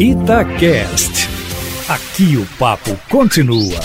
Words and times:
Itacast. 0.00 1.28
Aqui 1.86 2.38
o 2.38 2.46
papo 2.58 2.98
continua. 3.10 3.78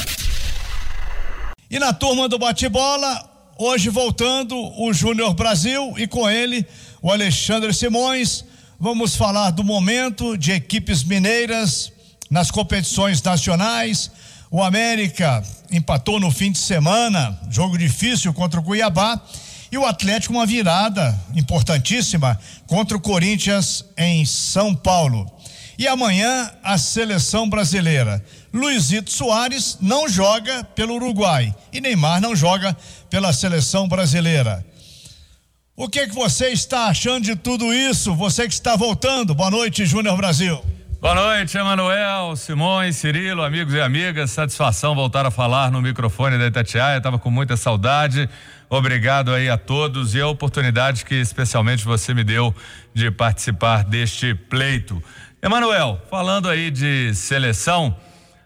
E 1.69 1.77
na 1.77 1.91
turma 1.91 2.29
do 2.29 2.39
bate-bola, 2.39 3.51
hoje 3.57 3.89
voltando 3.89 4.55
o 4.81 4.93
Júnior 4.93 5.33
Brasil 5.33 5.93
e 5.97 6.07
com 6.07 6.29
ele 6.29 6.65
o 7.01 7.11
Alexandre 7.11 7.73
Simões. 7.73 8.45
Vamos 8.79 9.17
falar 9.17 9.49
do 9.51 9.61
momento 9.61 10.37
de 10.37 10.53
equipes 10.53 11.03
mineiras 11.03 11.91
nas 12.31 12.49
competições 12.49 13.21
nacionais. 13.21 14.09
O 14.49 14.63
América 14.63 15.43
empatou 15.69 16.17
no 16.17 16.31
fim 16.31 16.49
de 16.49 16.59
semana, 16.59 17.37
jogo 17.51 17.77
difícil 17.77 18.33
contra 18.33 18.61
o 18.61 18.63
Cuiabá. 18.63 19.19
E 19.69 19.77
o 19.77 19.85
Atlético, 19.85 20.33
uma 20.33 20.45
virada 20.45 21.13
importantíssima 21.35 22.39
contra 22.67 22.95
o 22.95 23.01
Corinthians 23.01 23.83
em 23.97 24.25
São 24.25 24.73
Paulo. 24.73 25.34
E 25.77 25.87
amanhã, 25.87 26.51
a 26.63 26.77
seleção 26.77 27.49
brasileira. 27.49 28.23
Luizito 28.53 29.11
Soares 29.11 29.77
não 29.81 30.07
joga 30.07 30.63
pelo 30.63 30.95
Uruguai 30.95 31.53
e 31.73 31.81
Neymar 31.81 32.21
não 32.21 32.35
joga 32.35 32.75
pela 33.09 33.33
seleção 33.33 33.87
brasileira. 33.87 34.65
O 35.75 35.89
que, 35.89 36.07
que 36.07 36.15
você 36.15 36.49
está 36.49 36.85
achando 36.85 37.25
de 37.25 37.35
tudo 37.35 37.73
isso? 37.73 38.15
Você 38.15 38.47
que 38.47 38.53
está 38.53 38.77
voltando. 38.77 39.35
Boa 39.35 39.51
noite, 39.51 39.85
Júnior 39.85 40.15
Brasil. 40.15 40.63
Boa 41.01 41.13
noite, 41.13 41.57
Emanuel, 41.57 42.35
Simões, 42.37 42.95
Cirilo, 42.95 43.43
amigos 43.43 43.73
e 43.73 43.81
amigas. 43.81 44.31
Satisfação 44.31 44.95
voltar 44.95 45.25
a 45.25 45.29
falar 45.29 45.69
no 45.69 45.81
microfone 45.81 46.37
da 46.37 46.47
Itatiaia. 46.47 46.97
Estava 46.97 47.19
com 47.19 47.29
muita 47.29 47.57
saudade. 47.57 48.29
Obrigado 48.69 49.33
aí 49.33 49.49
a 49.49 49.57
todos 49.57 50.15
e 50.15 50.21
a 50.21 50.27
oportunidade 50.27 51.05
que 51.05 51.15
especialmente 51.15 51.83
você 51.83 52.13
me 52.13 52.23
deu 52.23 52.55
de 52.93 53.11
participar 53.11 53.83
deste 53.83 54.33
pleito. 54.33 55.03
Emanuel, 55.45 56.01
falando 56.09 56.49
aí 56.49 56.71
de 56.71 57.13
seleção, 57.13 57.95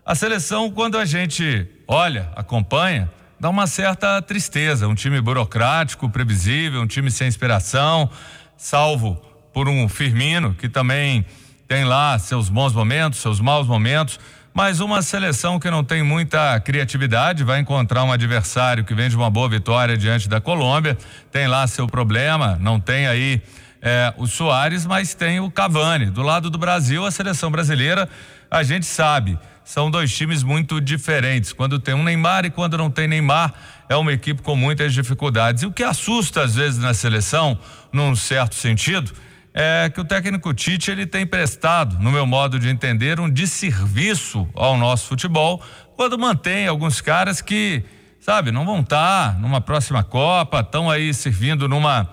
a 0.06 0.14
seleção, 0.16 0.70
quando 0.70 0.98
a 0.98 1.06
gente 1.06 1.66
olha, 1.88 2.30
acompanha, 2.36 3.10
dá 3.40 3.50
uma 3.50 3.68
certa 3.68 4.22
tristeza. 4.22 4.86
Um 4.86 4.94
time 4.94 5.22
burocrático, 5.22 6.10
previsível, 6.10 6.82
um 6.82 6.88
time 6.88 7.10
sem 7.10 7.30
inspiração, 7.30 8.10
salvo 8.58 9.16
por 9.54 9.70
um 9.70 9.88
Firmino, 9.88 10.54
que 10.54 10.68
também 10.68 11.26
tem 11.70 11.86
lá 11.86 12.20
seus 12.20 12.50
bons 12.50 12.74
momentos, 12.74 13.20
seus 13.20 13.40
maus 13.40 13.66
momentos. 13.66 14.20
Mas 14.54 14.82
uma 14.82 15.02
seleção 15.02 15.58
que 15.58 15.72
não 15.72 15.86
tem 15.86 16.04
muita 16.04 16.60
criatividade 16.60 17.46
vai 17.46 17.62
encontrar 17.62 18.04
um 18.04 18.12
adversário 18.12 18.84
que 18.84 18.94
vem 18.94 19.08
de 19.08 19.16
uma 19.16 19.30
boa 19.30 19.48
vitória 19.48 19.96
diante 19.96 20.28
da 20.28 20.42
Colômbia, 20.42 20.98
tem 21.32 21.48
lá 21.48 21.66
seu 21.66 21.88
problema, 21.88 22.58
não 22.60 22.78
tem 22.78 23.08
aí 23.08 23.42
é, 23.82 24.14
o 24.18 24.28
Soares, 24.28 24.86
mas 24.86 25.14
tem 25.14 25.40
o 25.40 25.50
Cavani. 25.50 26.08
Do 26.08 26.22
lado 26.22 26.50
do 26.50 26.58
Brasil, 26.58 27.06
a 27.06 27.12
seleção 27.12 27.50
brasileira, 27.50 28.10
a 28.50 28.64
gente 28.64 28.86
sabe, 28.86 29.38
são 29.64 29.90
dois 29.90 30.16
times 30.16 30.44
muito 30.44 30.82
diferentes. 30.82 31.54
Quando 31.54 31.80
tem 31.80 31.94
um 31.94 32.04
Neymar 32.04 32.46
e 32.46 32.50
quando 32.50 32.78
não 32.78 32.90
tem 32.90 33.08
Neymar, 33.08 33.54
é 33.88 33.96
uma 33.96 34.12
equipe 34.12 34.42
com 34.42 34.56
muitas 34.56 34.94
dificuldades. 34.94 35.64
E 35.64 35.66
o 35.66 35.72
que 35.72 35.84
assusta 35.84 36.42
às 36.42 36.56
vezes 36.56 36.80
na 36.80 36.94
seleção, 36.94 37.58
num 37.92 38.16
certo 38.16 38.56
sentido, 38.56 39.12
é 39.54 39.90
que 39.90 40.00
o 40.00 40.06
técnico 40.06 40.54
Tite 40.54 40.92
ele 40.92 41.06
tem 41.06 41.26
prestado, 41.26 41.98
no 42.00 42.12
meu 42.12 42.26
modo 42.26 42.60
de 42.60 42.70
entender, 42.70 43.20
um 43.20 43.30
desserviço 43.30 44.48
ao 44.54 44.78
nosso 44.78 45.08
futebol 45.08 45.62
quando 45.96 46.18
mantém 46.18 46.66
alguns 46.66 47.02
caras 47.02 47.42
que, 47.42 47.84
sabe, 48.22 48.52
não 48.52 48.66
vão 48.66 48.80
estar 48.80 49.34
tá 49.34 49.40
numa 49.40 49.60
próxima 49.60 50.02
Copa, 50.02 50.62
estão 50.62 50.90
aí 50.90 51.14
servindo 51.14 51.68
numa 51.68 52.10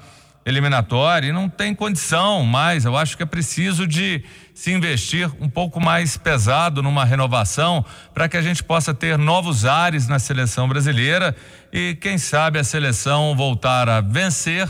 eliminatória 0.47 1.29
e 1.29 1.33
não 1.33 1.49
tem 1.49 1.75
condição 1.75 2.45
mais. 2.45 2.85
Eu 2.85 2.97
acho 2.97 3.17
que 3.17 3.23
é 3.25 3.27
preciso 3.27 3.85
de 3.85 4.23
se 4.55 4.73
investir 4.73 5.29
um 5.41 5.49
pouco 5.49 5.81
mais 5.81 6.17
pesado 6.17 6.85
numa 6.85 7.05
renovação 7.05 7.85
para 8.15 8.29
que 8.29 8.37
a 8.37 8.43
gente 8.43 8.63
possa 8.63 8.95
ter 8.95 9.19
novos 9.19 9.65
ares 9.65 10.07
na 10.07 10.21
seleção 10.21 10.69
brasileira 10.69 11.35
e, 11.73 11.99
quem 12.01 12.17
sabe, 12.17 12.61
a 12.61 12.65
seleção 12.65 13.35
voltar 13.35 13.89
a 13.89 14.01
vencer 14.01 14.69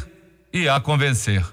e 0.51 0.67
a 0.67 0.81
convencer. 0.81 1.45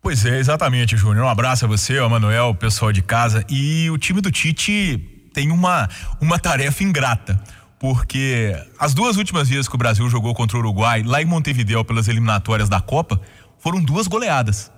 Pois 0.00 0.24
é, 0.24 0.38
exatamente, 0.38 0.96
Júnior. 0.96 1.26
Um 1.26 1.28
abraço 1.28 1.66
a 1.66 1.68
você, 1.68 1.98
ao 1.98 2.08
Manuel, 2.08 2.48
o 2.48 2.54
pessoal 2.54 2.90
de 2.90 3.02
casa. 3.02 3.44
E 3.48 3.88
o 3.90 3.98
time 3.98 4.20
do 4.20 4.32
Tite 4.32 4.98
tem 5.32 5.50
uma, 5.52 5.88
uma 6.20 6.38
tarefa 6.38 6.82
ingrata 6.82 7.38
porque 7.82 8.56
as 8.78 8.94
duas 8.94 9.16
últimas 9.16 9.48
vezes 9.48 9.66
que 9.66 9.74
o 9.74 9.78
Brasil 9.78 10.08
jogou 10.08 10.32
contra 10.36 10.56
o 10.56 10.60
Uruguai, 10.60 11.02
lá 11.02 11.20
em 11.20 11.24
Montevideo, 11.24 11.84
pelas 11.84 12.06
eliminatórias 12.06 12.68
da 12.68 12.80
Copa, 12.80 13.20
foram 13.58 13.82
duas 13.82 14.06
goleadas. 14.06 14.70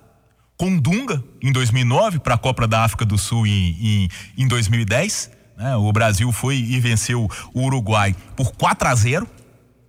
Com 0.57 0.79
Dunga, 0.79 1.23
em 1.43 1.53
2009, 1.53 2.21
para 2.21 2.37
a 2.37 2.39
Copa 2.39 2.67
da 2.67 2.83
África 2.83 3.05
do 3.05 3.19
Sul 3.19 3.47
em, 3.47 3.77
em, 3.79 4.09
em 4.39 4.49
2010, 4.49 5.31
né? 5.55 5.77
o 5.77 5.93
Brasil 5.93 6.33
foi 6.33 6.57
e 6.57 6.81
venceu 6.81 7.29
o 7.53 7.61
Uruguai 7.61 8.17
por 8.35 8.53
4 8.53 8.89
a 8.89 8.95
0 8.95 9.29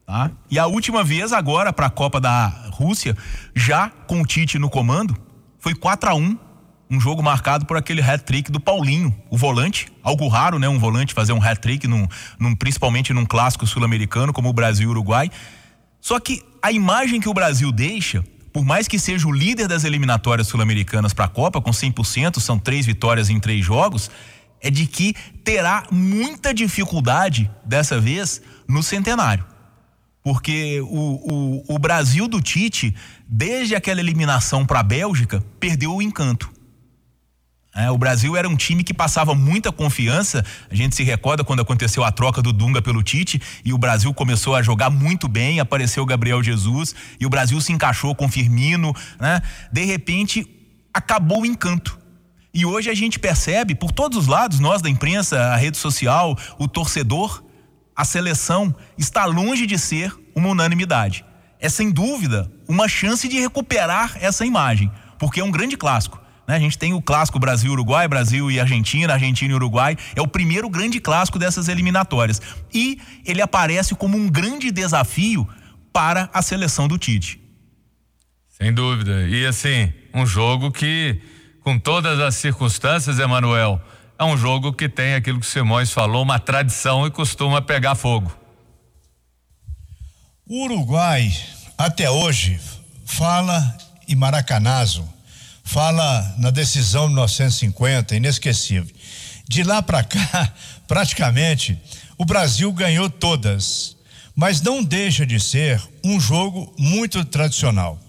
tá? 0.06 0.30
E 0.52 0.60
a 0.60 0.68
última 0.68 1.02
vez, 1.02 1.32
agora, 1.32 1.72
para 1.72 1.86
a 1.86 1.90
Copa 1.90 2.20
da 2.20 2.48
Rússia, 2.70 3.16
já 3.56 3.90
com 4.08 4.22
o 4.22 4.26
Tite 4.26 4.60
no 4.60 4.70
comando, 4.70 5.16
foi 5.58 5.74
4 5.74 6.10
a 6.10 6.16
1 6.16 6.38
um 6.90 7.00
jogo 7.00 7.24
marcado 7.24 7.66
por 7.66 7.78
aquele 7.78 8.02
hat-trick 8.02 8.52
do 8.52 8.60
Paulinho, 8.60 9.16
o 9.30 9.38
volante, 9.38 9.88
algo 10.04 10.28
raro, 10.28 10.60
né, 10.60 10.70
um 10.70 10.78
volante 10.78 11.14
fazer 11.14 11.34
um 11.34 11.42
hat-trick 11.42 11.88
num, 11.88 12.08
num, 12.40 12.56
principalmente 12.56 13.14
num 13.14 13.26
clássico 13.26 13.66
sul-americano 13.66 14.32
como 14.32 14.50
o 14.50 14.54
Brasil 14.54 14.86
e 14.86 14.88
o 14.88 14.92
Uruguai. 14.92 15.32
Só 16.00 16.20
que 16.20 16.44
a 16.62 16.72
imagem 16.72 17.20
que 17.20 17.30
o 17.30 17.34
Brasil 17.34 17.72
deixa, 17.72 18.24
por 18.54 18.64
mais 18.64 18.88
que 18.88 19.00
seja 19.00 19.28
o 19.28 19.32
líder 19.32 19.68
das 19.68 19.84
eliminatórias 19.84 20.48
sul-americanas 20.48 21.14
para 21.14 21.26
a 21.26 21.30
Copa 21.30 21.60
com 21.60 21.72
100%, 21.72 22.40
são 22.40 22.60
três 22.60 22.86
vitórias 22.86 23.30
em 23.30 23.40
três 23.40 23.66
jogos, 23.66 24.12
é 24.62 24.70
de 24.70 24.86
que 24.88 25.16
terá 25.44 25.86
muita 25.92 26.54
dificuldade 26.54 27.50
dessa 27.66 28.00
vez 28.00 28.42
no 28.68 28.82
centenário. 28.82 29.46
Porque 30.24 30.82
o, 30.82 31.64
o, 31.68 31.76
o 31.76 31.80
Brasil 31.80 32.28
do 32.28 32.42
Tite, 32.42 32.96
desde 33.28 33.76
aquela 33.76 34.00
eliminação 34.00 34.66
para 34.66 34.80
a 34.80 34.84
Bélgica, 34.84 35.44
perdeu 35.60 35.94
o 35.94 36.02
encanto. 36.02 36.52
É, 37.76 37.92
o 37.92 37.98
Brasil 37.98 38.38
era 38.38 38.48
um 38.48 38.56
time 38.56 38.86
que 38.86 38.94
passava 38.94 39.36
muita 39.36 39.70
confiança. 39.70 40.46
A 40.72 40.74
gente 40.74 40.96
se 40.96 41.04
recorda 41.04 41.44
quando 41.44 41.62
aconteceu 41.62 42.06
a 42.06 42.12
troca 42.12 42.42
do 42.42 42.54
Dunga 42.54 42.82
pelo 42.82 43.04
Tite 43.04 43.42
e 43.66 43.74
o 43.74 43.78
Brasil 43.78 44.14
começou 44.14 44.56
a 44.56 44.62
jogar 44.62 44.90
muito 44.90 45.28
bem. 45.28 45.60
Apareceu 45.60 46.02
o 46.02 46.06
Gabriel 46.06 46.42
Jesus 46.42 46.96
e 47.20 47.26
o 47.26 47.30
Brasil 47.30 47.60
se 47.60 47.74
encaixou 47.74 48.16
com 48.16 48.30
Firmino. 48.30 48.96
Né? 49.20 49.42
De 49.74 49.84
repente, 49.84 50.48
acabou 50.94 51.42
o 51.42 51.46
encanto. 51.46 52.00
E 52.54 52.66
hoje 52.66 52.90
a 52.90 52.94
gente 52.94 53.20
percebe, 53.20 53.76
por 53.76 53.92
todos 53.92 54.18
os 54.18 54.28
lados, 54.28 54.62
nós 54.62 54.82
da 54.82 54.90
imprensa, 54.90 55.38
a 55.38 55.58
rede 55.58 55.76
social, 55.76 56.38
o 56.58 56.70
torcedor, 56.70 57.44
a 57.94 58.06
seleção 58.06 58.74
está 58.98 59.26
longe 59.26 59.66
de 59.66 59.78
ser 59.78 60.16
uma 60.34 60.48
unanimidade. 60.48 61.26
É 61.60 61.68
sem 61.68 61.92
dúvida 61.92 62.50
uma 62.70 62.88
chance 62.88 63.28
de 63.28 63.38
recuperar 63.38 64.18
essa 64.22 64.46
imagem, 64.46 64.90
porque 65.20 65.42
é 65.42 65.44
um 65.44 65.52
grande 65.52 65.76
clássico. 65.76 66.25
Né? 66.48 66.56
A 66.56 66.60
gente 66.60 66.78
tem 66.78 66.94
o 66.94 67.02
clássico 67.02 67.40
Brasil-Uruguai, 67.40 68.08
Brasil 68.08 68.52
e 68.52 68.60
Argentina, 68.60 69.14
Argentina 69.14 69.52
e 69.52 69.56
Uruguai. 69.56 69.98
É 70.16 70.22
o 70.22 70.28
primeiro 70.28 70.70
grande 70.70 71.00
clássico 71.00 71.40
dessas 71.40 71.68
eliminatórias. 71.68 72.42
E 72.74 73.00
ele 73.26 73.42
aparece 73.42 73.96
como 73.96 74.18
um 74.18 74.30
grande 74.30 74.72
desafio 74.72 75.48
para 75.92 76.30
a 76.34 76.42
seleção 76.42 76.88
do 76.88 76.98
Tite. 76.98 77.40
Sem 78.50 78.74
dúvida. 78.74 79.28
E 79.28 79.46
assim, 79.46 79.92
um 80.14 80.26
jogo 80.26 80.72
que, 80.72 81.20
com 81.62 81.78
todas 81.80 82.20
as 82.20 82.36
circunstâncias, 82.36 83.20
Emanuel, 83.20 83.82
é 84.18 84.24
um 84.24 84.38
jogo 84.38 84.72
que 84.72 84.88
tem 84.88 85.16
aquilo 85.16 85.40
que 85.40 85.46
o 85.46 85.50
Simões 85.50 85.92
falou, 85.92 86.24
uma 86.24 86.40
tradição 86.40 87.06
e 87.06 87.12
costuma 87.12 87.62
pegar 87.62 87.96
fogo. 87.96 88.34
O 90.48 90.66
Uruguai, 90.66 91.34
até 91.78 92.10
hoje, 92.10 92.60
fala 93.04 93.78
em 94.08 94.16
Maracanazo 94.16 95.15
fala 95.66 96.36
na 96.38 96.52
decisão 96.52 97.08
de 97.08 97.16
1950, 97.16 98.16
inesquecível. 98.16 98.96
De 99.50 99.64
lá 99.64 99.82
para 99.82 100.04
cá, 100.04 100.54
praticamente, 100.88 101.78
o 102.18 102.24
Brasil 102.24 102.72
ganhou 102.72 103.10
todas, 103.10 103.98
mas 104.34 104.62
não 104.62 104.84
deixa 104.84 105.26
de 105.26 105.40
ser 105.40 105.82
um 106.04 106.20
jogo 106.20 106.74
muito 106.78 107.26
tradicional. 107.26 108.00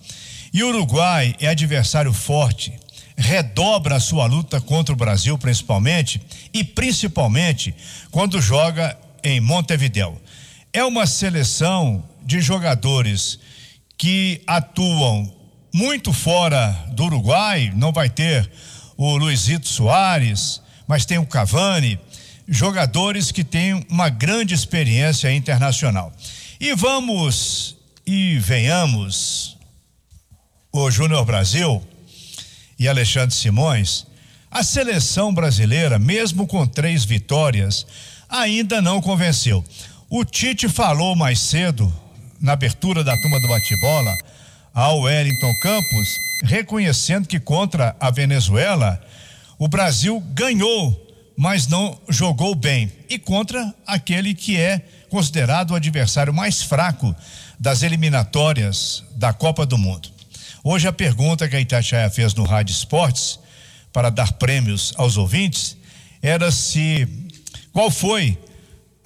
E 0.53 0.63
o 0.63 0.69
Uruguai 0.69 1.35
é 1.41 1.49
adversário 1.49 2.13
forte, 2.13 2.73
redobra 3.17 3.97
a 3.97 4.01
sua 4.01 4.27
luta 4.27 4.61
contra 4.61 4.93
o 4.93 4.97
Brasil, 4.97 5.37
principalmente, 5.39 6.21
e 6.53 6.63
principalmente 6.63 7.75
quando 8.11 8.41
joga 8.41 8.97
em 9.25 9.41
Montevideo. 9.41 10.21
É 10.73 10.85
uma 10.85 11.07
seleção 11.07 12.05
de 12.23 12.41
jogadores 12.41 13.39
que 13.97 14.43
atuam 14.47 15.36
muito 15.77 16.11
fora 16.11 16.71
do 16.93 17.05
Uruguai, 17.05 17.71
não 17.77 17.93
vai 17.93 18.09
ter 18.09 18.51
o 18.97 19.15
Luizito 19.15 19.69
Soares, 19.69 20.63
mas 20.89 21.05
tem 21.05 21.19
o 21.19 21.27
Cavani, 21.27 22.01
jogadores 22.49 23.31
que 23.31 23.45
têm 23.45 23.85
uma 23.91 24.09
grande 24.09 24.55
experiência 24.55 25.31
internacional. 25.31 26.11
E 26.59 26.75
vamos 26.75 27.77
e 28.07 28.39
venhamos, 28.39 29.59
o 30.73 30.91
Júnior 30.91 31.27
Brasil 31.27 31.87
e 32.79 32.89
Alexandre 32.89 33.37
Simões, 33.37 34.07
A 34.51 34.63
seleção 34.63 35.35
brasileira, 35.35 35.99
mesmo 35.99 36.47
com 36.47 36.67
três 36.67 37.05
vitórias, 37.05 37.87
ainda 38.27 38.81
não 38.81 39.03
convenceu. 39.03 39.63
O 40.09 40.25
Tite 40.25 40.67
falou 40.71 41.15
mais 41.15 41.39
cedo, 41.39 41.93
na 42.41 42.53
abertura 42.53 43.05
da 43.05 43.15
turma 43.21 43.39
do 43.39 43.49
bate-bola, 43.49 44.17
ao 44.77 45.01
Wellington 45.01 45.55
Campos, 45.63 46.21
reconhecendo 46.45 47.27
que 47.27 47.41
contra 47.41 47.97
a 47.99 48.11
Venezuela, 48.11 49.03
o 49.59 49.67
Brasil 49.67 50.21
ganhou, 50.35 50.95
mas 51.35 51.67
não 51.67 51.99
jogou 52.11 52.55
bem. 52.55 52.93
E 53.09 53.19
contra 53.19 53.75
aquele 53.87 54.35
que 54.35 54.61
é 54.61 54.87
considerado 55.09 55.71
o 55.71 55.75
adversário 55.75 56.35
mais 56.35 56.63
fraco 56.63 57.17
das 57.59 57.83
eliminatórias 57.83 59.03
da 59.13 59.33
Copa 59.33 59.65
do 59.65 59.79
Mundo. 59.79 60.11
Hoje 60.63 60.87
a 60.87 60.93
pergunta 60.93 61.49
que 61.49 61.57
a 61.57 61.61
Itatiaia 61.61 62.11
fez 62.11 62.35
no 62.35 62.45
Rádio 62.45 62.75
Esportes 62.75 63.39
para 63.91 64.11
dar 64.11 64.35
prêmios 64.35 64.93
aos 64.99 65.17
ouvintes 65.17 65.75
era 66.21 66.51
se 66.51 67.09
qual 67.73 67.91
foi 67.91 68.39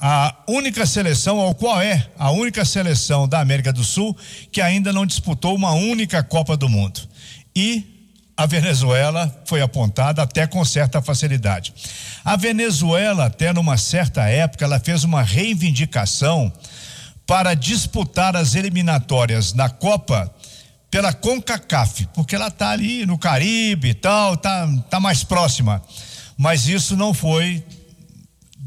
a 0.00 0.34
única 0.48 0.86
seleção, 0.86 1.36
ou 1.36 1.54
qual 1.54 1.80
é 1.82 2.06
a 2.18 2.30
única 2.30 2.64
seleção 2.64 3.28
da 3.28 3.38
América 3.38 3.72
do 3.72 3.84
Sul 3.84 4.16
que 4.50 4.60
ainda 4.60 4.92
não 4.92 5.04
disputou 5.04 5.54
uma 5.54 5.72
única 5.72 6.22
Copa 6.22 6.56
do 6.56 6.68
Mundo. 6.68 7.00
E 7.54 7.84
a 8.34 8.46
Venezuela 8.46 9.42
foi 9.44 9.60
apontada 9.60 10.22
até 10.22 10.46
com 10.46 10.64
certa 10.64 11.02
facilidade. 11.02 11.74
A 12.24 12.36
Venezuela, 12.36 13.26
até 13.26 13.52
numa 13.52 13.76
certa 13.76 14.22
época, 14.22 14.64
ela 14.64 14.80
fez 14.80 15.04
uma 15.04 15.22
reivindicação 15.22 16.50
para 17.26 17.52
disputar 17.52 18.34
as 18.34 18.54
eliminatórias 18.54 19.52
na 19.52 19.68
Copa 19.68 20.34
pela 20.90 21.12
CONCACAF, 21.12 22.08
porque 22.14 22.34
ela 22.34 22.48
está 22.48 22.70
ali 22.70 23.04
no 23.04 23.18
Caribe 23.18 23.90
e 23.90 23.94
tal, 23.94 24.36
tá, 24.38 24.66
tá 24.88 24.98
mais 24.98 25.22
próxima. 25.22 25.82
Mas 26.36 26.66
isso 26.66 26.96
não 26.96 27.12
foi 27.12 27.62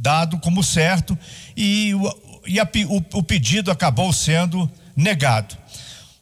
dado 0.04 0.38
como 0.40 0.62
certo 0.62 1.18
e, 1.56 1.96
o, 1.96 2.42
e 2.46 2.60
a, 2.60 2.70
o, 2.90 3.20
o 3.20 3.24
pedido 3.24 3.72
acabou 3.72 4.12
sendo 4.12 4.70
negado. 4.94 5.58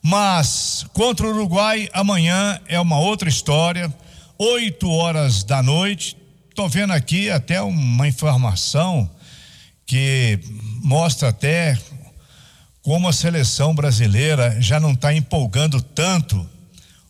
Mas 0.03 0.85
contra 0.93 1.25
o 1.25 1.31
Uruguai, 1.31 1.89
amanhã 1.91 2.59
é 2.67 2.79
uma 2.79 2.99
outra 2.99 3.27
história, 3.27 3.91
8 4.37 4.87
horas 4.87 5.43
da 5.43 5.63
noite. 5.63 6.15
Estou 6.47 6.69
vendo 6.69 6.93
aqui 6.93 7.31
até 7.31 7.59
uma 7.59 8.07
informação 8.07 9.09
que 9.83 10.39
mostra 10.83 11.29
até 11.29 11.77
como 12.83 13.07
a 13.07 13.13
seleção 13.13 13.73
brasileira 13.73 14.61
já 14.61 14.79
não 14.79 14.93
está 14.93 15.13
empolgando 15.13 15.81
tanto 15.81 16.47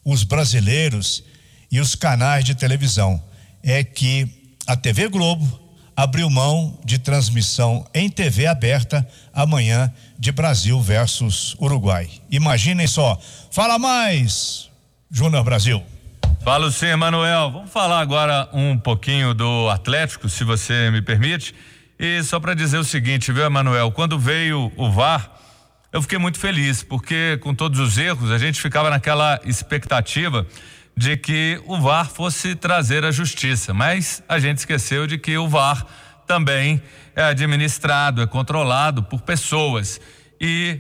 os 0.06 0.24
brasileiros 0.24 1.24
e 1.70 1.80
os 1.82 1.96
canais 1.96 2.46
de 2.46 2.56
televisão. 2.56 3.22
É 3.62 3.84
que 3.84 4.28
a 4.68 4.76
TV 4.76 5.08
Globo 5.10 5.61
abriu 6.02 6.32
mão 6.32 6.80
de 6.84 6.98
transmissão 6.98 7.86
em 7.94 8.10
TV 8.10 8.48
aberta 8.48 9.08
amanhã 9.32 9.94
de 10.18 10.32
Brasil 10.32 10.82
versus 10.82 11.56
Uruguai. 11.62 12.10
Imaginem 12.32 12.88
só. 12.88 13.22
Fala 13.52 13.78
mais, 13.78 14.68
Júnior 15.12 15.44
Brasil. 15.44 15.84
Falo 16.44 16.72
sim, 16.72 16.96
Manuel. 16.96 17.52
Vamos 17.52 17.72
falar 17.72 18.00
agora 18.00 18.50
um 18.52 18.80
pouquinho 18.80 19.36
do 19.36 19.70
Atlético, 19.70 20.28
se 20.28 20.44
você 20.44 20.90
me 20.90 21.04
permite. 21.04 21.54
E 22.00 22.24
só 22.24 22.40
para 22.40 22.56
dizer 22.56 22.80
o 22.80 22.84
seguinte, 22.84 23.32
viu, 23.32 23.46
Emanuel? 23.46 23.92
Quando 23.92 24.18
veio 24.18 24.72
o 24.76 24.90
VAR, 24.90 25.30
eu 25.94 26.02
fiquei 26.02 26.18
muito 26.18 26.40
feliz, 26.40 26.82
porque 26.82 27.38
com 27.44 27.54
todos 27.54 27.80
os 27.80 28.00
erros, 28.00 28.32
a 28.32 28.40
gente 28.40 28.60
ficava 28.60 28.90
naquela 28.90 29.40
expectativa 29.46 30.48
de 31.02 31.18
que 31.18 31.60
o 31.66 31.82
VAR 31.82 32.08
fosse 32.08 32.54
trazer 32.54 33.04
a 33.04 33.10
justiça, 33.10 33.74
mas 33.74 34.22
a 34.30 34.38
gente 34.38 34.60
esqueceu 34.60 35.08
de 35.08 35.18
que 35.18 35.36
o 35.36 35.50
VAR 35.50 35.84
também 36.28 36.80
é 37.16 37.24
administrado, 37.24 38.22
é 38.22 38.28
controlado 38.28 39.02
por 39.02 39.20
pessoas 39.22 40.00
e 40.40 40.80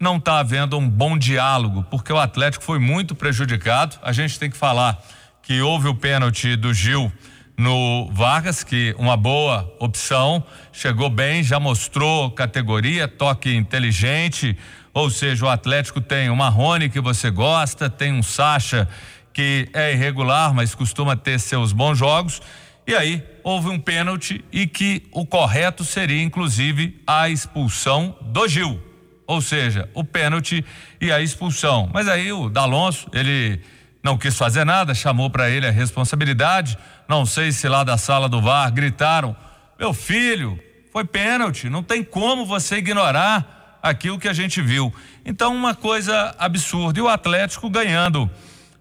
não 0.00 0.16
está 0.16 0.38
havendo 0.38 0.78
um 0.78 0.88
bom 0.88 1.18
diálogo, 1.18 1.84
porque 1.90 2.10
o 2.10 2.18
Atlético 2.18 2.64
foi 2.64 2.78
muito 2.78 3.14
prejudicado. 3.14 3.98
A 4.02 4.10
gente 4.10 4.38
tem 4.38 4.48
que 4.48 4.56
falar 4.56 4.98
que 5.42 5.60
houve 5.60 5.86
o 5.88 5.94
pênalti 5.94 6.56
do 6.56 6.72
Gil 6.72 7.12
no 7.54 8.08
Vargas, 8.10 8.64
que 8.64 8.94
uma 8.98 9.18
boa 9.18 9.70
opção, 9.78 10.42
chegou 10.72 11.10
bem, 11.10 11.42
já 11.42 11.60
mostrou 11.60 12.30
categoria, 12.30 13.06
toque 13.06 13.54
inteligente, 13.54 14.56
ou 14.94 15.10
seja, 15.10 15.44
o 15.44 15.48
Atlético 15.48 16.00
tem 16.00 16.30
o 16.30 16.36
Marrone 16.36 16.88
que 16.88 17.00
você 17.00 17.30
gosta, 17.30 17.90
tem 17.90 18.14
um 18.14 18.22
Sacha 18.22 18.88
que 19.32 19.68
é 19.72 19.92
irregular, 19.92 20.52
mas 20.54 20.74
costuma 20.74 21.16
ter 21.16 21.38
seus 21.38 21.72
bons 21.72 21.98
jogos. 21.98 22.40
E 22.86 22.94
aí 22.94 23.22
houve 23.44 23.68
um 23.68 23.78
pênalti 23.78 24.44
e 24.50 24.66
que 24.66 25.06
o 25.12 25.26
correto 25.26 25.84
seria 25.84 26.22
inclusive 26.22 27.02
a 27.06 27.28
expulsão 27.28 28.16
do 28.20 28.48
Gil. 28.48 28.80
Ou 29.26 29.42
seja, 29.42 29.88
o 29.92 30.02
pênalti 30.02 30.64
e 31.00 31.12
a 31.12 31.20
expulsão. 31.20 31.90
Mas 31.92 32.08
aí 32.08 32.32
o 32.32 32.48
D'Alonso, 32.48 33.08
ele 33.12 33.60
não 34.02 34.16
quis 34.16 34.36
fazer 34.38 34.64
nada, 34.64 34.94
chamou 34.94 35.28
para 35.28 35.50
ele 35.50 35.66
a 35.66 35.70
responsabilidade. 35.70 36.78
Não 37.06 37.26
sei 37.26 37.52
se 37.52 37.68
lá 37.68 37.84
da 37.84 37.98
sala 37.98 38.26
do 38.26 38.40
VAR 38.40 38.72
gritaram: 38.72 39.36
meu 39.78 39.92
filho, 39.92 40.58
foi 40.90 41.04
pênalti, 41.04 41.68
não 41.68 41.82
tem 41.82 42.02
como 42.02 42.46
você 42.46 42.76
ignorar 42.76 43.78
aquilo 43.82 44.18
que 44.18 44.28
a 44.28 44.32
gente 44.32 44.60
viu. 44.62 44.92
Então, 45.24 45.54
uma 45.54 45.74
coisa 45.74 46.34
absurda. 46.38 46.98
E 46.98 47.02
o 47.02 47.08
Atlético 47.08 47.68
ganhando 47.68 48.30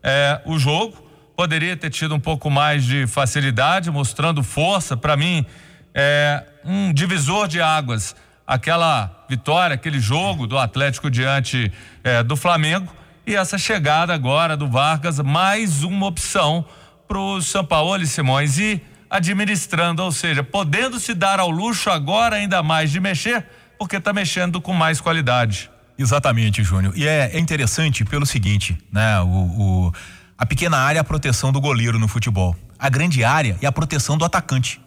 é, 0.10 0.40
o 0.46 0.58
jogo, 0.58 0.96
poderia 1.36 1.76
ter 1.76 1.90
tido 1.90 2.16
um 2.16 2.20
pouco 2.20 2.50
mais 2.50 2.86
de 2.86 3.06
facilidade, 3.06 3.92
mostrando 3.92 4.42
força. 4.42 4.96
Para 4.96 5.18
mim, 5.18 5.46
é 5.94 6.46
um 6.64 6.94
divisor 6.94 7.46
de 7.46 7.62
águas. 7.62 8.16
Aquela 8.48 9.26
vitória, 9.30 9.74
aquele 9.74 10.00
jogo 10.00 10.48
do 10.48 10.58
Atlético 10.58 11.12
diante 11.12 11.70
é, 12.06 12.24
do 12.24 12.38
Flamengo 12.38 12.88
e 13.26 13.36
essa 13.36 13.58
chegada 13.58 14.14
agora 14.14 14.56
do 14.56 14.70
Vargas, 14.70 15.20
mais 15.20 15.84
uma 15.84 16.06
opção 16.06 16.66
para 17.06 17.20
o 17.20 17.42
São 17.42 17.66
Paulo 17.66 18.02
e 18.02 18.08
Simões 18.08 18.58
e 18.58 18.82
administrando, 19.10 20.02
ou 20.02 20.12
seja, 20.14 20.42
podendo 20.42 21.02
se 21.02 21.14
dar 21.14 21.42
ao 21.42 21.50
luxo 21.50 21.90
agora 21.90 22.38
ainda 22.38 22.64
mais 22.64 22.90
de 22.92 23.02
mexer, 23.02 23.46
porque 23.78 23.98
está 23.98 24.14
mexendo 24.14 24.62
com 24.62 24.72
mais 24.72 25.02
qualidade. 25.02 25.70
Exatamente, 25.98 26.64
Júnior. 26.64 26.94
E 26.96 27.08
é, 27.08 27.32
é, 27.34 27.40
interessante 27.40 28.06
pelo 28.06 28.26
seguinte, 28.26 28.78
né? 28.92 29.20
O, 29.22 29.26
o, 29.26 29.94
a 30.38 30.46
pequena 30.46 30.78
área 30.78 31.00
é 31.00 31.02
a 31.02 31.04
proteção 31.04 31.52
do 31.52 31.60
goleiro 31.60 31.98
no 31.98 32.08
futebol. 32.08 32.56
A 32.78 32.90
grande 32.90 33.24
área 33.24 33.58
é 33.62 33.66
a 33.66 33.72
proteção 33.72 34.18
do 34.18 34.24
atacante. 34.24 34.80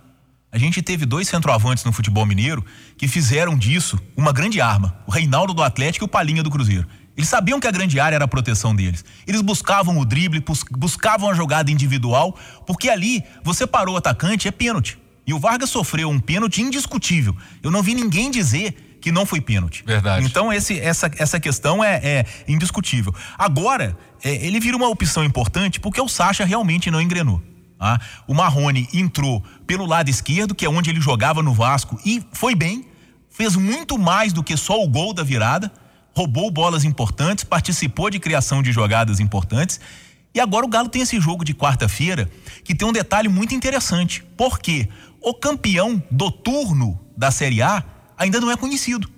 A 0.53 0.59
gente 0.59 0.83
teve 0.83 1.07
dois 1.07 1.29
centroavantes 1.29 1.85
no 1.85 1.93
futebol 1.93 2.27
mineiro 2.27 2.65
que 2.97 3.07
fizeram 3.09 3.57
disso 3.57 3.99
uma 4.17 4.33
grande 4.33 4.61
arma. 4.61 4.97
O 5.07 5.11
Reinaldo 5.11 5.55
do 5.55 5.63
Atlético 5.63 6.05
e 6.05 6.07
o 6.07 6.09
Palinha 6.09 6.43
do 6.43 6.51
Cruzeiro. 6.51 6.87
Eles 7.17 7.29
sabiam 7.29 7.61
que 7.61 7.67
a 7.67 7.71
grande 7.71 8.01
área 8.01 8.17
era 8.17 8.25
a 8.25 8.29
proteção 8.29 8.75
deles. 8.75 9.05
Eles 9.27 9.43
buscavam 9.43 9.99
o 9.99 10.05
drible, 10.05 10.43
buscavam 10.73 11.29
a 11.29 11.35
jogada 11.35 11.71
individual, 11.71 12.37
porque 12.67 12.89
ali 12.89 13.23
você 13.45 13.67
parou 13.67 13.95
o 13.95 13.99
atacante, 13.99 14.49
é 14.49 14.51
pênalti. 14.51 14.99
E 15.27 15.35
o 15.35 15.39
Vargas 15.39 15.71
sofreu 15.71 16.09
um 16.09 16.19
pênalti 16.19 16.63
indiscutível. 16.63 17.37
Eu 17.63 17.71
não 17.71 17.83
vi 17.83 17.95
ninguém 17.95 18.31
dizer 18.31 18.90
que 19.01 19.11
não 19.11 19.25
foi 19.25 19.41
pênalti. 19.41 19.83
Verdade. 19.87 20.25
Então 20.27 20.53
esse, 20.53 20.79
essa, 20.79 21.11
essa 21.17 21.41
questão 21.41 21.83
é, 21.83 22.01
é 22.03 22.27
indiscutível. 22.47 23.15
Agora, 23.39 23.97
é, 24.23 24.35
ele 24.47 24.61
vira 24.61 24.77
uma 24.77 24.89
opção 24.89 25.25
importante 25.25 25.81
porque 25.81 26.01
o 26.01 26.09
Sacha 26.09 26.45
realmente 26.45 26.91
não 26.91 27.01
engrenou. 27.01 27.43
Ah, 27.79 27.99
o 28.27 28.35
Marrone 28.35 28.87
entrou 28.93 29.43
pelo 29.67 29.87
lado 29.87 30.11
esquerdo, 30.11 30.55
que 30.55 30.67
é 30.67 30.69
onde 30.69 30.91
ele 30.91 31.01
jogava 31.01 31.43
no 31.43 31.55
Vasco, 31.55 31.99
e 32.05 32.23
foi 32.31 32.55
bem, 32.55 32.85
fez 33.31 33.57
muito 33.57 33.99
mais 33.99 34.35
do 34.35 34.45
que 34.45 34.55
só 34.55 34.83
o 34.83 34.87
gol 34.87 35.15
da 35.15 35.23
virada 35.23 35.73
roubou 36.15 36.51
bolas 36.51 36.85
importantes, 36.85 37.45
participou 37.45 38.11
de 38.11 38.19
criação 38.19 38.63
de 38.63 38.73
jogadas 38.73 39.21
importantes. 39.21 39.81
E 40.35 40.41
agora 40.41 40.65
o 40.65 40.69
Galo 40.69 40.89
tem 40.89 41.03
esse 41.03 41.21
jogo 41.21 41.45
de 41.45 41.55
quarta-feira 41.55 42.31
que 42.65 42.75
tem 42.75 42.87
um 42.87 42.93
detalhe 42.93 43.29
muito 43.29 43.55
interessante. 43.55 44.23
Porque 44.37 44.89
o 45.21 45.35
campeão 45.35 46.03
do 46.11 46.31
turno 46.31 47.01
da 47.17 47.31
Série 47.31 47.63
A 47.63 47.83
ainda 48.21 48.39
não 48.39 48.51
é 48.51 48.57
conhecido. 48.57 49.11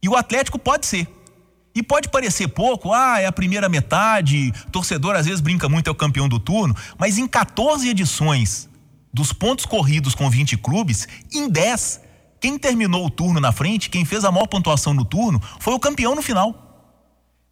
E 0.00 0.08
o 0.08 0.16
Atlético 0.16 0.58
pode 0.58 0.86
ser. 0.86 1.08
E 1.74 1.82
pode 1.82 2.08
parecer 2.08 2.48
pouco, 2.48 2.92
ah, 2.92 3.20
é 3.20 3.26
a 3.26 3.32
primeira 3.32 3.68
metade, 3.68 4.52
torcedor 4.72 5.14
às 5.14 5.26
vezes 5.26 5.40
brinca 5.40 5.68
muito, 5.68 5.88
é 5.88 5.90
o 5.90 5.94
campeão 5.94 6.28
do 6.28 6.38
turno, 6.38 6.74
mas 6.98 7.18
em 7.18 7.28
14 7.28 7.88
edições 7.88 8.68
dos 9.12 9.32
pontos 9.32 9.66
corridos 9.66 10.14
com 10.14 10.28
20 10.30 10.56
clubes, 10.56 11.06
em 11.32 11.48
10 11.48 12.00
quem 12.40 12.58
terminou 12.58 13.04
o 13.04 13.10
turno 13.10 13.38
na 13.38 13.52
frente, 13.52 13.90
quem 13.90 14.04
fez 14.04 14.24
a 14.24 14.32
maior 14.32 14.46
pontuação 14.46 14.94
no 14.94 15.04
turno, 15.04 15.40
foi 15.58 15.74
o 15.74 15.78
campeão 15.78 16.14
no 16.14 16.22
final. 16.22 16.88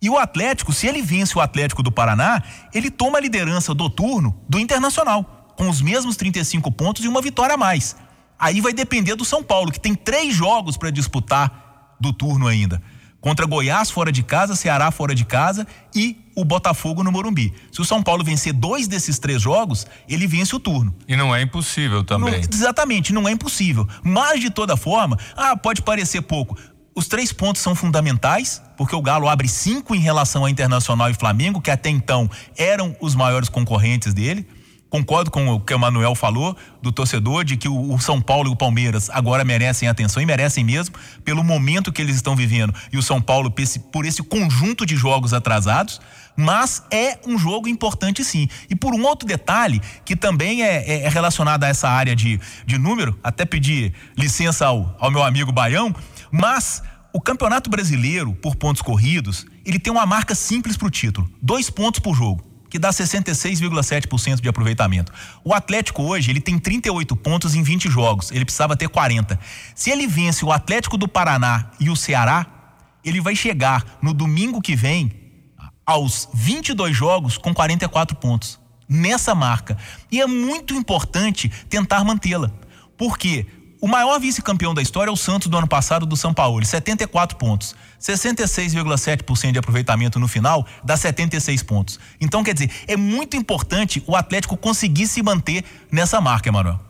E 0.01 0.09
o 0.09 0.17
Atlético, 0.17 0.73
se 0.73 0.87
ele 0.87 1.03
vence 1.03 1.37
o 1.37 1.41
Atlético 1.41 1.83
do 1.83 1.93
Paraná, 1.93 2.43
ele 2.73 2.91
toma 2.91 3.19
a 3.19 3.21
liderança 3.21 3.75
do 3.75 3.91
turno 3.91 4.41
do 4.49 4.59
Internacional, 4.59 5.53
com 5.57 5.69
os 5.69 5.83
mesmos 5.83 6.17
35 6.17 6.73
pontos 6.73 7.05
e 7.05 7.09
uma 7.09 7.21
vitória 7.21 7.55
a 7.55 7.59
mais. 7.59 7.97
Aí 8.39 8.61
vai 8.61 8.73
depender 8.73 9.15
do 9.15 9.25
São 9.25 9.43
Paulo, 9.43 9.73
que 9.73 9.81
tem 9.81 9.95
três 9.95 10.35
jogos 10.35 10.77
para 10.77 10.91
disputar 10.91 11.97
do 12.01 12.13
turno 12.13 12.47
ainda. 12.47 12.81
Contra 13.21 13.47
Goiás 13.47 13.91
fora 13.91 14.13
de 14.13 14.23
casa, 14.23 14.55
Ceará 14.55 14.91
fora 14.93 15.13
de 15.13 15.25
casa 15.25 15.67
e 15.93 16.17
o 16.37 16.45
Botafogo 16.45 17.03
no 17.03 17.11
Morumbi. 17.11 17.53
Se 17.73 17.81
o 17.81 17.85
São 17.85 18.01
Paulo 18.01 18.23
vencer 18.23 18.53
dois 18.53 18.87
desses 18.87 19.19
três 19.19 19.43
jogos, 19.43 19.87
ele 20.09 20.27
vence 20.27 20.55
o 20.55 20.61
turno. 20.61 20.95
E 21.09 21.17
não 21.17 21.35
é 21.35 21.43
impossível 21.43 22.05
também. 22.05 22.33
Não, 22.33 22.39
exatamente, 22.39 23.13
não 23.13 23.29
é 23.29 23.33
impossível. 23.33 23.89
Mas 24.05 24.41
de 24.41 24.51
toda 24.51 24.77
forma, 24.77 25.19
ah, 25.37 25.57
pode 25.57 25.83
parecer 25.83 26.23
pouco. 26.23 26.57
Os 26.95 27.09
três 27.09 27.33
pontos 27.33 27.61
são 27.61 27.75
fundamentais, 27.75 28.63
porque 28.77 28.95
o 28.95 29.03
Galo 29.03 29.29
abre 29.29 29.49
cinco 29.49 29.95
em 29.95 30.01
relação 30.01 30.45
a 30.45 30.51
Internacional 30.51 31.11
e 31.11 31.15
Flamengo, 31.15 31.61
que 31.61 31.71
até 31.71 31.91
então 31.91 32.31
eram 32.57 32.97
os 33.01 33.17
maiores 33.17 33.49
concorrentes 33.49 34.15
dele. 34.15 34.47
Concordo 34.91 35.31
com 35.31 35.47
o 35.49 35.61
que 35.61 35.75
o 35.75 35.79
Manuel 35.79 36.15
falou 36.15 36.57
do 36.81 36.91
torcedor 36.91 37.45
de 37.45 37.59
que 37.59 37.69
o, 37.69 37.99
São 37.99 38.23
Paulo 38.23 38.49
e 38.49 38.53
o 38.53 38.57
Palmeiras 38.57 39.11
agora 39.11 39.45
merecem 39.45 39.87
atenção 39.87 40.23
e 40.23 40.27
merecem 40.27 40.65
mesmo 40.65 40.95
pelo 41.25 41.45
momento 41.45 41.93
que 41.93 42.01
eles 42.01 42.17
estão 42.17 42.35
vivendo 42.35 42.75
e 42.91 42.97
o 42.97 43.03
São 43.03 43.21
Paulo 43.21 43.53
por 43.93 44.07
esse 44.07 44.23
conjunto 44.23 44.87
de 44.87 44.97
jogos 44.97 45.35
atrasados, 45.35 46.01
mas 46.35 46.83
é 46.91 47.19
um 47.27 47.37
jogo 47.39 47.69
importante 47.69 48.25
sim. 48.25 48.49
E 48.71 48.75
por 48.75 48.95
um 48.95 49.05
outro 49.05 49.29
detalhe 49.29 49.83
que 50.07 50.17
também 50.17 50.63
é, 50.63 50.83
é, 50.89 51.03
é 51.03 51.09
relacionado 51.09 51.65
a 51.65 51.69
essa 51.69 51.89
área 51.91 52.17
de, 52.17 52.41
de 52.65 52.79
número, 52.79 53.19
até 53.23 53.45
pedir 53.45 53.93
licença 54.17 54.67
ao, 54.67 54.97
ao 54.99 55.11
meu 55.11 55.23
amigo 55.23 55.53
Baião, 55.53 55.95
mas 56.31 56.83
o 57.13 57.21
Campeonato 57.21 57.69
Brasileiro, 57.69 58.33
por 58.35 58.57
pontos 58.57 58.81
corridos, 58.81 59.47
ele 59.67 59.79
tem 59.79 59.93
uma 59.93 60.07
marca 60.07 60.35
simples 60.35 60.79
para 60.79 60.89
o 60.89 60.91
título: 60.91 61.31
dois 61.43 61.69
pontos 61.69 62.01
por 62.01 62.15
jogo 62.15 62.49
que 62.69 62.79
dá 62.79 62.91
66,7% 62.91 64.41
de 64.41 64.49
aproveitamento. 64.49 65.13
O 65.45 65.55
Atlético 65.55 66.03
hoje, 66.03 66.31
ele 66.31 66.41
tem 66.41 66.59
38 66.59 67.17
pontos 67.17 67.55
em 67.55 67.63
20 67.63 67.89
jogos, 67.89 68.31
ele 68.31 68.45
precisava 68.45 68.77
ter 68.77 68.89
40. 68.89 69.39
Se 69.75 69.91
ele 69.91 70.07
vence 70.07 70.45
o 70.45 70.53
Atlético 70.53 70.97
do 70.97 71.09
Paraná 71.09 71.71
e 71.81 71.91
o 71.91 71.97
Ceará, 71.97 72.47
ele 73.05 73.21
vai 73.21 73.35
chegar 73.35 73.99
no 74.03 74.13
domingo 74.13 74.61
que 74.61 74.77
vem 74.77 75.13
aos 75.87 76.29
22 76.35 76.95
jogos 76.95 77.39
com 77.39 77.55
44 77.55 78.17
pontos. 78.17 78.59
Nessa 78.89 79.35
marca. 79.35 79.77
E 80.11 80.21
é 80.21 80.27
muito 80.27 80.75
importante 80.75 81.51
tentar 81.69 82.05
mantê-la. 82.05 82.51
Por 82.97 83.19
quê? 83.19 83.47
O 83.81 83.87
maior 83.87 84.19
vice-campeão 84.19 84.75
da 84.75 84.83
história 84.83 85.09
é 85.09 85.13
o 85.13 85.17
Santos 85.17 85.47
do 85.47 85.57
ano 85.57 85.69
passado 85.69 86.05
do 86.05 86.17
São 86.17 86.35
Paulo, 86.35 86.65
74 86.65 87.37
pontos. 87.37 87.77
66,7% 88.01 89.53
de 89.53 89.59
aproveitamento 89.59 90.19
no 90.19 90.27
final 90.27 90.67
dá 90.83 90.97
76 90.97 91.63
pontos. 91.63 92.01
Então, 92.21 92.43
quer 92.43 92.55
dizer, 92.55 92.71
é 92.89 92.97
muito 92.97 93.37
importante 93.37 94.03
o 94.07 94.17
Atlético 94.17 94.57
conseguir 94.57 95.07
se 95.07 95.23
manter 95.23 95.65
nessa 95.93 96.21
marca, 96.21 96.49
Emanuel. 96.49 96.88